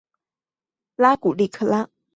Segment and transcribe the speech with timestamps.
[0.95, 1.87] 阿古利可拉。